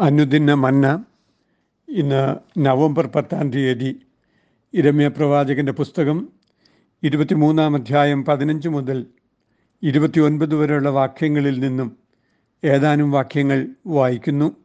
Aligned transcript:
അനുദിന 0.00 0.54
മന്ന. 0.54 1.04
ഇന്ന് 1.88 2.36
നവംബർ 2.58 3.06
പത്താം 3.06 3.50
തീയതി 3.50 4.00
ഇരമ്യ 4.74 5.08
പ്രവാചകന്റെ 5.08 5.72
പുസ്തകം 5.72 6.28
ഇരുപത്തിമൂന്നാം 7.02 7.74
അധ്യായം 7.74 8.24
പതിനഞ്ച് 8.24 8.68
മുതൽ 8.68 9.06
ഇരുപത്തിയൊൻപത് 9.82 10.54
വരെയുള്ള 10.54 10.88
വാക്യങ്ങളിൽ 10.88 11.60
നിന്നും 11.60 11.96
ഏതാനും 12.64 13.10
വാക്യങ്ങൾ 13.10 13.68
വായിക്കുന്നു. 13.86 14.56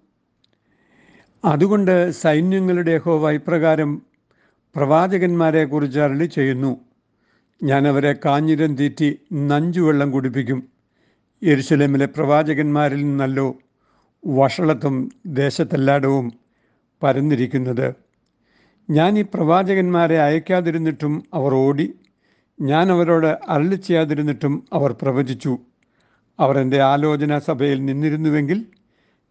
അതുകൊണ്ട് 1.45 2.11
സൈന്യങ്ങളുടെ 2.11 2.97
ഹോവ 2.97 3.31
ഇപ്രകാരം 3.31 4.02
പ്രവാചകന്മാരെക്കുറിച്ച് 4.75 6.00
അരളി 6.00 6.25
ചെയ്യുന്നു. 6.25 6.77
ഞാൻ 7.63 7.88
അവരെ 7.88 8.15
കാഞ്ഞിരം 8.25 8.75
തീറ്റി 8.75 9.20
നഞ്ചുവെള്ളം 9.34 10.11
കുടിപ്പിക്കും. 10.11 10.68
യെരുശലേമിലെ 11.43 12.05
പ്രവാചകന്മാരിൽ 12.05 13.04
നിന്നല്ലോ 13.05 13.57
വഷളത്വം 14.28 15.12
ദേശത്തെല്ലായിടവും 15.26 16.34
പരന്നിരിക്കുന്നത്. 17.04 17.93
ഞാൻ 18.89 19.20
ഈ 19.20 19.21
പ്രവാചകന്മാരെ 19.21 20.20
അയക്കാതിരുന്നിട്ടും 20.20 21.24
അവർ 21.34 21.54
ഓടി. 21.54 21.93
ഞാൻ 22.61 22.92
അവരോട് 22.92 23.39
അരളി 23.50 23.75
ചെയ്യാതിരുന്നിട്ടും 23.75 24.68
അവർ 24.74 24.96
പ്രവചിച്ചു. 25.02 25.57
അവർ 26.39 26.57
എന്റെ 26.57 26.82
ആലോചനാ 26.82 27.39
സഭയിൽ 27.39 27.86
നിന്നിരുന്നുവെങ്കിൽ 27.86 28.66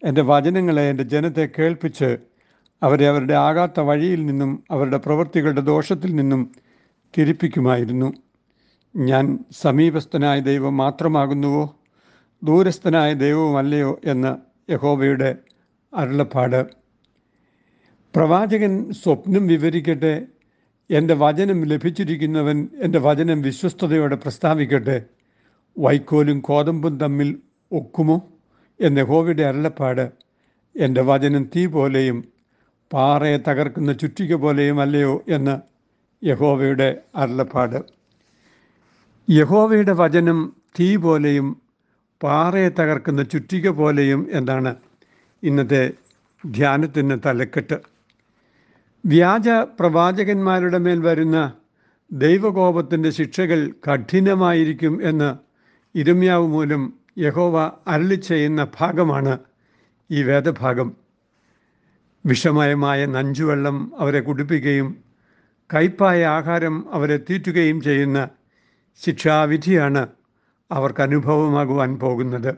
എന്റെ 0.03 0.21
വചനങ്ങളെ 0.21 0.89
എന്റെ 0.89 1.03
ജനത്തെ 1.03 1.49
കേൾപ്പിച്ച് 1.59 2.17
അവരെ 2.83 3.07
അവരുടെ 3.07 3.33
ആകാത്ത 3.33 3.79
വഴിയിൽ 3.79 4.25
നിന്നും 4.25 4.63
അവരുടെ 4.71 4.97
പ്രവൃത്തികളുടെ 4.97 5.61
ദോഷത്തിൽ 5.61 6.15
നിന്നും 6.15 6.51
തിരിപ്പിക്കുമായിരുന്നു. 7.17 8.13
ഞാൻ 8.95 9.39
സമീപസ്ഥനായ 9.51 10.39
ദൈവം 10.39 10.77
മാത്രമാകുന്നുവോ? 10.77 11.75
ദൂരസ്ഥനായ 12.43 13.13
ദൈവവുമല്ലയോ 13.13 13.99
എന്ന് 14.05 14.52
യഹോവയുടെ 14.69 15.35
അരുളപ്പാട്. 15.93 16.65
പ്രവാചകൻ 18.15 18.91
സ്വപ്നം 18.91 19.47
വിവരിക്കട്ടെ 19.47 20.25
എന്റെ 20.91 21.13
വചനം 21.13 21.65
ലഭിച്ചിരിക്കുന്നവൻ 21.65 22.69
എന്റെ 22.81 22.99
വചനം 22.99 23.41
വിശ്വസ്തയോടെ 23.41 24.15
പ്രസ്താവിക്കട്ടെ 24.15 25.03
വൈക്കോലും 25.77 26.39
കോതമ്പും 26.39 26.99
തമ്മിൽ 26.99 27.39
ഒക്കുമോ 27.71 28.31
എന്ന 28.81 28.99
യഹോവയുടെ 28.99 29.43
അരുളപ്പാട്. 29.43 30.11
എന്റെ 30.75 31.01
വചനം 31.01 31.49
തീ 31.55 31.65
പോലെയും 31.65 32.25
പാറയെ 32.93 33.37
തകർക്കുന്ന 33.37 33.93
ചുറ്റിക 33.93 34.35
പോലെയും 34.35 34.81
അല്ലയോ 34.81 35.23
എന്ന് 35.29 35.61
യഹോവയുടെ 36.25 37.01
അരുളപ്പാട്. 37.15 37.83
യഹോവയുടെ 39.31 39.93
വചനം 39.93 40.55
തീ 40.79 40.95
പോലെയും 40.95 41.62
പാറയെ 42.23 42.69
തകർക്കുന്ന 42.69 43.23
ചുറ്റിക 43.23 43.69
പോലെയും 43.69 44.29
എന്നാണ് 44.31 44.75
ഇന്നത്തെ 45.43 45.91
ധ്യാനത്തിന് 46.45 47.19
തലക്കെട്ട്. 47.25 47.77
വ്യാജ 49.05 49.49
പ്രവാചകന്മാരുടെ 49.49 50.77
മേൽ 50.77 50.99
വരുന്ന 50.99 51.53
ദൈവകോപത്തിന്റെ 52.11 53.09
ശിക്ഷകൾ 53.09 53.71
കഠിനമായിരിക്കും 53.87 55.09
എന്ന് 55.09 55.35
ഇരുമ്യാവ് 55.95 56.47
മൂലം 56.47 56.93
യഹോവ 57.17 57.71
അരളി 57.87 58.15
ചെയ്യുന്ന 58.15 58.67
ഭാഗമാണ് 58.79 59.37
ഈ 60.11 60.23
വേദഭാഗം. 60.23 60.97
വിഷമയമായ 62.25 63.05
നഞ്ചുവെള്ളം 63.05 63.91
അവരെ 63.99 64.19
കുടിപ്പിക്കുകയും 64.19 64.89
കയ്പായ 65.73 66.25
ആഹാരം 66.25 66.85
അവരെ 66.91 67.17
തീറ്റുകയും 67.17 67.81
ചെയ്യുന്ന 67.81 68.29
ശിക്ഷാവിധിയാണ് 69.01 70.22
അവർക്ക് 70.71 71.01
അനുഭവമാകുവാൻ 71.01 71.99
പോകുന്നത്. 71.99 72.55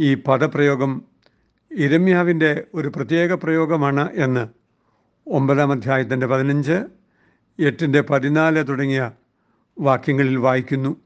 ഈ 0.00 0.14
പദപ്രയോഗം 0.14 1.02
ഇരമ്യാവിന്റെ 1.72 2.64
ഒരു 2.74 2.88
പ്രത്യേക 2.88 3.32
പ്രയോഗമാണ് 3.32 4.10
എന്ന് 4.12 4.48
ഒമ്പതാം 5.26 5.72
അധ്യായത്തിന്റെ 5.72 6.26
പതിനഞ്ച് 6.26 6.84
എട്ടിന്റെ 7.58 8.00
പതിനാല് 8.00 8.68
തുടങ്ങിയ 8.68 9.10
വാക്യങ്ങളിൽ 9.78 10.36
വായിക്കുന്നു. 10.36 10.96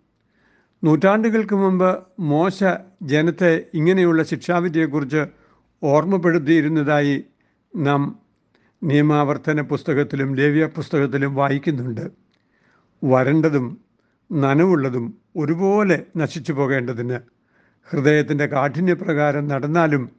നൂറ്റാണ്ടുകൾക്ക് 0.85 1.55
മുമ്പ് 1.55 2.03
മോശ 2.21 2.65
ജനത്തെ 3.03 3.65
ഇങ്ങനെയുള്ള 3.75 4.23
ശിക്ഷാവിധിയെക്കുറിച്ച് 4.23 5.27
ഓർമ്മപ്പെടുത്തിയിരുന്നതായി 5.83 7.25
നാം 7.77 8.19
നിയമാവർത്തന 8.83 9.61
പുസ്തകത്തിലും 9.61 10.35
ലേവ്യ 10.35 10.67
പുസ്തകത്തിലും 10.67 11.35
വായിക്കുന്നുണ്ട്. 11.35 12.11
വരണ്ടതും 13.05 13.86
നനവുള്ളതും 14.33 15.19
ഒരുപോലെ 15.37 16.07
നശിച്ചു 16.17 16.53
പോകേണ്ടതിന് 16.53 17.19
ഹൃദയത്തിന്റെ 17.91 18.47
കാഠിന്യപ്രകാരം 18.47 19.49
നടന്നാലും 19.49 20.11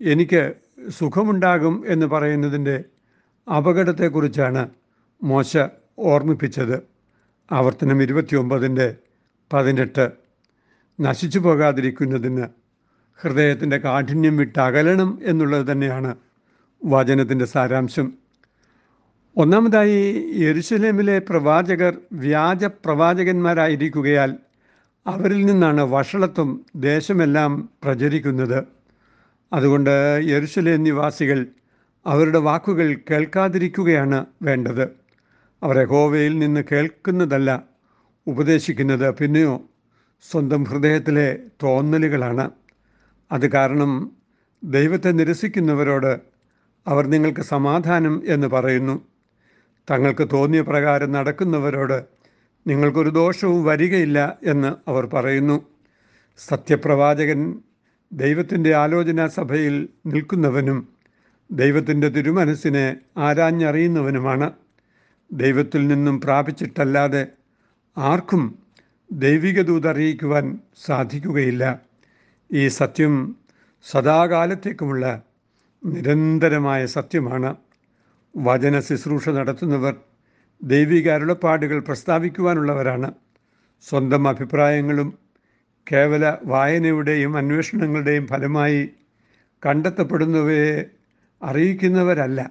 എനിക്ക് 0.00 0.52
സുഖമുണ്ടാകും 0.88 1.84
എന്ന് 1.86 2.06
പറയുന്നതിന്റെ 2.06 2.84
അപകടത്തെക്കുറിച്ചാണ് 3.56 4.70
മോശ 5.22 5.56
ഓർമ്മിപ്പിച്ചത്. 5.98 6.82
ആവർത്തനം 7.52 8.02
ഇരുപത്തിയൊമ്പതിന്റെ 8.02 8.96
പതിനെട്ട്. 9.52 10.10
നശിച്ചു 11.00 11.38
പോകാതിരിക്കുന്നതിന് 11.38 12.46
ഹൃദയത്തിന്റെ 13.20 13.76
കാഠിന്യം 13.76 14.36
വിട്ടകലണം 14.36 15.18
എന്നുള്ളത് 15.22 15.72
തന്നെയാണ് 15.72 16.16
വചനത്തിന്റെ 16.84 17.44
സാരാംശം. 17.44 18.25
ഒന്നാമതായി 19.36 20.24
യെരുസലേമിലെ 20.38 21.18
പ്രവാചകർ 21.18 21.98
വ്യാജ 22.12 22.64
പ്രവാചകന്മാരായിരിക്കുകയാൽ 22.64 24.36
അവരിൽ 25.06 25.46
നിന്നാണ് 25.46 25.80
വഷളത്വം 25.80 26.66
ദേശമെല്ലാം 26.76 27.68
പ്രചരിക്കുന്നത്. 27.84 28.64
അതുകൊണ്ട് 29.52 30.20
യെരുസലേം 30.24 30.82
നിവാസികൾ 30.82 31.46
അവരുടെ 32.06 32.38
വാക്കുകൾ 32.38 32.96
കേൾക്കാതിരിക്കുകയാണ് 33.10 34.26
വേണ്ടത്. 34.42 34.88
അവരെ 35.62 35.84
ഹോവയിൽ 35.84 36.38
നിന്ന് 36.38 36.64
കേൾക്കുന്നതല്ല 36.72 37.64
ഉപദേശിക്കുന്നത് 38.26 39.14
പിന്നെയോ 39.14 39.68
സ്വന്തം 40.30 40.64
ഹൃദയത്തിലെ 40.64 41.38
തോന്നലുകളാണ്. 41.62 42.50
അത് 43.32 43.52
കാരണം 43.52 44.12
ദൈവത്തെ 44.64 45.10
നിരസിക്കുന്നവരോട് 45.10 46.20
അവർ 46.86 47.06
നിങ്ങൾക്ക് 47.06 47.40
സമാധാനം 47.40 48.22
എന്ന് 48.26 48.46
പറയുന്നു. 48.46 49.15
തങ്ങൾക്ക് 49.90 50.28
തോന്നിയ 50.32 50.60
പ്രകാരം 50.60 51.12
നടക്കുന്നവരോട് 51.12 52.04
നിങ്ങൾക്കൊരു 52.66 53.10
ദോഷവും 53.10 53.64
വരികയില്ല 53.64 54.38
എന്ന് 54.42 54.90
അവർ 54.90 55.06
പറയുന്നു. 55.06 55.66
സത്യപ്രവാചകൻ 56.38 57.58
ദൈവത്തിന്റെ 58.12 58.74
ആലോചനാ 58.74 59.26
സഭയിൽ 59.26 59.88
നിൽക്കുന്നവനും 60.06 60.88
ദൈവത്തിന്റെ 61.52 62.08
തിരുമനസ്സിനെ 62.08 62.96
ആരാഞ്ഞറിയുന്നവനുമാണ്. 63.18 64.52
ദൈവത്തിൽ 65.32 65.88
നിന്നും 65.88 66.20
പ്രാപിച്ചിട്ടല്ലാതെ 66.20 67.26
ആർക്കും 67.98 68.58
ദൈവിക 69.12 69.62
ദൂതറിയിക്കുവാൻ 69.62 70.58
സാധിക്കുകയില്ല. 70.86 71.80
ഈ 72.52 72.68
സത്യം 72.68 73.36
സദാകാലത്തേക്കുമുള്ള 73.82 75.22
നിരന്തരമായ 75.86 76.86
സത്യമാണ്. 76.86 77.56
വചന 78.36 78.80
ശുശ്രൂഷ 78.80 79.28
നടത്തുന്നവർ 79.28 79.96
ദൈവിക 80.62 81.10
അരുളപ്പാടുകൾ 81.10 81.78
പ്രസ്താവിക്കുവാനുള്ളവരാണ്. 81.80 83.12
സ്വന്തം 83.88 84.28
അഭിപ്രായങ്ങളും 84.28 85.18
കേവല 85.92 86.38
വായനയുടെയും 86.44 87.36
അന്വേഷണങ്ങളുടെയും 87.36 88.26
ഫലമായി 88.26 88.88
കണ്ടെത്തപ്പെടുന്നവയെ 89.66 90.86
അറിയിക്കുന്നവരല്ല. 91.42 92.50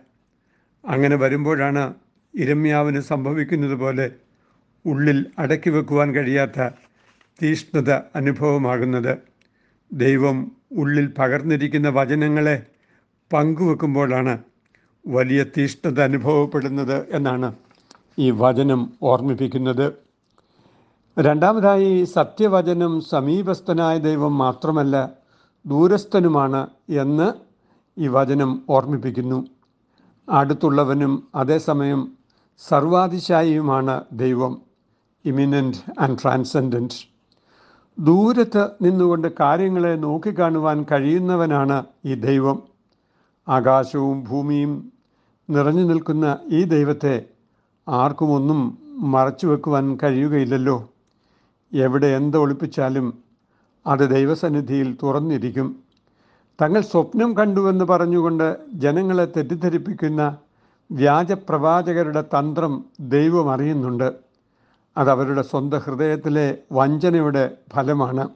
അങ്ങനെ 0.86 1.16
വരുമ്പോഴാണ് 1.16 1.94
ഇരമ്യാവിന് 2.34 3.00
സംഭവിക്കുന്നത് 3.00 3.74
പോലെ 3.74 4.12
ഉള്ളിൽ 4.86 5.26
അടക്കി 5.40 5.70
വെക്കുവാൻ 5.70 6.16
കഴിയാത്ത 6.16 6.70
തീഷ്ണത 7.42 7.92
അനുഭവമാകുന്നത്. 7.92 9.18
ദൈവം 9.92 10.52
ഉള്ളിൽ 10.72 11.14
പകർന്നിരിക്കുന്ന 11.18 11.90
വചനങ്ങളെ 11.90 12.64
പങ്കുവെക്കുമ്പോഴാണ് 13.34 14.55
വലിയ 15.08 15.44
തീഷ്ണത 15.44 16.02
അനുഭവപ്പെടുന്നത് 16.02 17.08
എന്നാണ് 17.12 17.56
ഈ 18.20 18.32
വചനം 18.32 18.94
ഓർമ്മിപ്പിക്കുന്നത്. 19.04 19.94
രണ്ടാമതായി 21.20 22.04
സത്യവചനം 22.04 23.02
സമീപസ്ഥനായ 23.02 23.98
ദൈവം 23.98 24.38
മാത്രമല്ല 24.38 25.12
ദൂരസ്ഥനുമാണ് 25.66 26.68
എന്ന് 26.90 27.34
ഈ 27.98 28.08
വചനം 28.08 28.64
ഓർമ്മിപ്പിക്കുന്നു. 28.70 29.46
അടുത്തുള്ളവനും 30.30 31.28
അതേസമയം 31.36 32.12
സർവാതിശായിയുമാണ് 32.58 34.04
ദൈവം 34.14 34.62
ഇമിനന്റ് 35.26 35.78
ആൻഡ് 36.00 36.18
ട്രാൻസെൻഡന്റ് 36.24 36.94
ദൂരത്ത് 38.00 38.70
നിന്നുകൊണ്ട് 38.82 39.28
കാര്യങ്ങളെ 39.40 39.96
നോക്കിക്കാണുവാൻ 39.96 40.86
കഴിയുന്നവനാണ് 40.92 41.86
ഈ 42.06 42.16
ദൈവം. 42.16 42.64
ആകാശവും 43.50 44.24
ഭൂമിയും 44.24 44.92
നിറഞ്ഞു 45.50 45.84
നിൽക്കുന്ന 45.84 46.38
ഈ 46.52 46.64
ദൈവത്തെ 46.64 47.26
ആർക്കുമൊന്നും 47.90 48.78
മറച്ചു 49.12 49.48
വെക്കുവാൻ 49.48 49.98
കഴിയുകയില്ലല്ലോ. 50.04 50.90
എവിടെ 51.74 52.08
എന്ത് 52.08 52.38
ഒളിപ്പിച്ചാലും 52.38 53.24
അത് 53.88 54.10
ദൈവസന്നിധിയിൽ 54.10 54.98
തുറന്നിരിക്കും. 55.04 55.76
തങ്ങൾ 56.62 56.82
സ്വപ്നം 56.82 57.38
കണ്ടുവെന്ന് 57.38 57.86
പറഞ്ഞുകൊണ്ട് 57.86 58.58
ജനങ്ങളെ 58.74 59.26
തെറ്റിദ്ധരിപ്പിക്കുന്ന 59.26 60.38
വ്യാജപ്രവാചകരുടെ 60.92 62.22
തന്ത്രം 62.22 62.86
ദൈവം 63.00 63.52
അറിയുന്നുണ്ട്. 63.52 64.14
അതവരുടെ 64.98 65.42
സ്വന്തം 65.42 65.78
ഹൃദയത്തിലെ 65.78 66.58
വഞ്ചനയുടെ 66.72 67.58
ഫലമാണ്. 67.76 68.30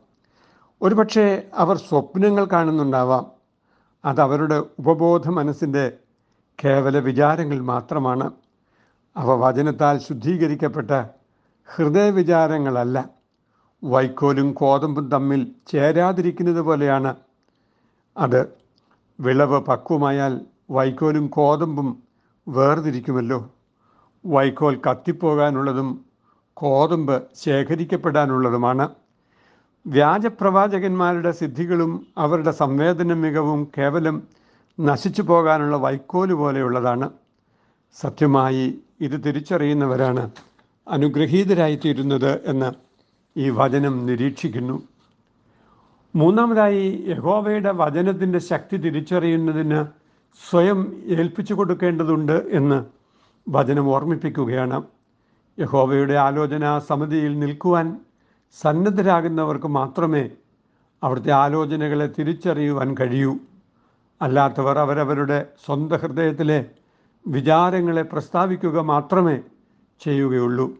ഒരുപക്ഷെ 0.81 1.47
അവർ 1.53 1.77
സ്വപ്നങ്ങൾ 1.77 2.45
കാണുന്നുണ്ടാവാം. 2.45 3.25
അതവരുടെ 4.05 4.63
ഉപബോധ 4.79 5.29
മനസ്സിന്റെ 5.29 5.97
കേവല 6.63 6.99
വിചാരങ്ങൾ 6.99 7.59
മാത്രമാണ് 7.59 8.31
അവ 9.17 9.35
വചനത്താൽ 9.35 9.97
ശുദ്ധീകരിക്കപ്പെട്ട 9.97 10.91
ഹൃദയവിചാരങ്ങളല്ല. 11.75 13.09
വൈക്കോലും 13.83 14.53
കോതമ്പും 14.53 15.09
തമ്മിൽ 15.09 15.51
ചേരാതിരിക്കുന്നത് 15.67 16.61
പോലെയാണ്. 16.61 17.15
അത് 18.17 18.49
വിളവ് 19.19 19.59
പക്വമായാൽ 19.59 20.41
വൈക്കോലും 20.71 21.27
കോതമ്പും 21.27 22.03
വേർതിരിക്കുമല്ലോ. 22.47 23.49
വൈക്കോൽ 24.25 24.81
കത്തിപ്പോകാനുള്ളതും 24.89 26.05
കോതമ്പ് 26.53 27.23
ശേഖരിക്കപ്പെടാനുള്ളതുമാണ്. 27.35 28.89
വ്യാജപ്രവാചകന്മാരുടെ 29.87 31.31
സിദ്ധികളും 31.31 32.07
അവരുടെ 32.17 32.51
സംവേദന 32.51 33.13
മികവും 33.13 33.67
കേവലം 33.77 34.38
നശിച്ചു 34.79 35.21
പോകാനുള്ള 35.21 35.77
വൈക്കോൽ 35.77 36.33
പോലെയുള്ളതാണ്. 36.33 37.09
സത്യമായി 38.01 38.79
ഇത് 39.01 39.23
തിരിച്ചറിയുന്നവരാണ് 39.25 40.31
അനുഗ്രഹീതരായിത്തീരുന്നത് 40.87 42.45
എന്ന് 42.45 42.71
ഈ 43.37 43.49
വചനം 43.49 44.05
നിരീക്ഷിക്കുന്നു. 44.05 44.83
മൂന്നാമതായി 46.15 47.05
യഹോവയുടെ 47.07 47.71
വചനത്തിന്റെ 47.71 48.39
ശക്തി 48.39 48.77
തിരിച്ചറിയുന്നതിന് 48.77 49.85
സ്വയം 50.49 51.03
ഏൽപ്പിച്ചു 51.05 51.53
കൊടുക്കേണ്ടതുണ്ട് 51.53 52.45
എന്ന് 52.51 52.85
വചനം 53.49 53.89
ഓർമ്മിപ്പിക്കുകയാണ്. 53.89 54.83
യഹോവയുടെ 55.59 56.13
ആലോചന 56.13 56.79
സമിതിയിൽ 56.79 57.39
നിൽക്കുവാൻ 57.39 57.99
സന്നദ്ധരാകുന്നവർക്ക് 58.61 59.67
മാത്രമേ 59.67 60.29
അവിടുത്തെ 61.03 61.31
ആലോചനകളെ 61.31 62.09
തിരിച്ചറിയുവാൻ 62.19 62.95
കഴിയൂ. 62.99 63.37
അല്ലാത്തവർ 64.21 64.79
അവരവരുടെ 64.79 65.47
സ്വന്തം 65.65 65.97
ഹൃദയത്തിലെ 65.97 66.65
വിചാരങ്ങളെ 67.27 68.01
പ്രസ്താവിക്കുക 68.01 68.79
മാത്രമേ 68.79 69.39
ചെയ്യുകയുള്ളൂ. 69.99 70.77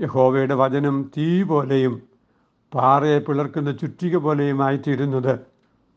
യഹോവയുടെ 0.00 0.54
വചനം 0.54 1.10
തീ 1.16 1.42
പോലെയും 1.42 2.02
പാറയെ 2.74 3.18
പിളർക്കുന്ന 3.18 3.72
ചുറ്റിക 3.72 4.16
പോലെയുമായിത്തീരുന്നത് 4.16 5.38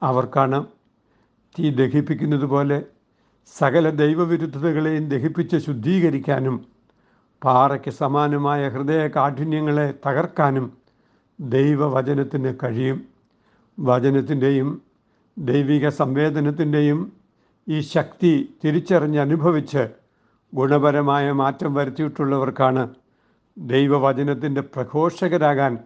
അവർക്കാണ്. 0.03 0.65
തീ 1.59 1.69
ദഹിപ്പിക്കുന്നത് 1.69 2.45
പോലെ 2.45 2.83
സകല 3.57 3.89
ദൈവവിരുദ്ധതകളെയും 3.89 5.09
ദഹിപ്പിച്ച് 5.09 5.57
ശുദ്ധീകരിക്കാനും 5.57 6.65
പാറയ്ക്ക് 7.43 7.91
സമാനമായ 7.91 8.69
ഹൃദയ 8.69 9.07
കാഠിന്യങ്ങളെ 9.07 9.93
തകർക്കാനും 10.05 10.77
ദൈവവചനത്തിന് 11.39 12.53
കഴിയും. 12.63 13.07
വചനത്തിന്റെയും 13.79 14.81
ദൈവിക 15.37 15.89
സംവേദനത്തിന്റെയും 15.89 17.13
ഈ 17.67 17.79
ശക്തി 17.79 18.53
തിരിച്ചറിഞ്ഞ് 18.65 19.19
അനുഭവിച്ച് 19.19 19.89
ഗുണപരമായ 20.53 21.31
മാറ്റം 21.31 21.73
വരുത്തിയിട്ടുള്ളവർക്കാണ് 21.73 22.89
ദൈവവചനത്തിന്റെ 23.57 24.61
പ്രഘോഷകരാകാൻ 24.61 25.77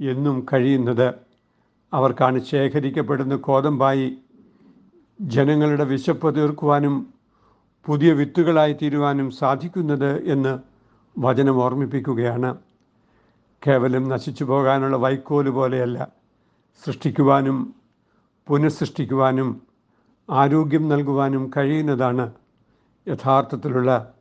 എന്നും 0.00 0.46
കഴിയുന്നത്. 0.52 1.14
അവർക്കാണ് 1.92 2.44
ശേഖരിക്കപ്പെടുന്ന 2.44 3.36
കോതമ്പായി 3.36 4.18
ജനങ്ങളുടെ 5.20 5.84
വിശപ്പ് 5.84 6.34
തീർക്കുവാനും 6.34 7.14
പുതിയ 7.86 8.12
വിത്തുകളായി 8.12 8.72
തീരുവാനും 8.72 9.30
സാധിക്കുന്നത് 9.30 10.22
എന്ന് 10.24 10.58
വചനം 11.18 11.62
ഓർമ്മിപ്പിക്കുകയാണ്. 11.62 12.56
കേവലം 13.66 14.08
നശിച്ചു 14.08 14.44
പോകാനുള്ള 14.44 14.96
വൈക്കോൽ 14.96 15.50
പോലെയല്ല 15.50 16.08
സൃഷ്ടിക്കുവാനും 16.84 17.74
പുനഃസൃഷ്ടിക്കുവാനും 18.48 19.62
ആരോഗ്യം 20.30 20.88
നൽകുവാനും 20.88 21.50
കഴിയുന്നതാണ് 21.56 22.32
യഥാർത്ഥത്തിലുള്ള 23.08 24.12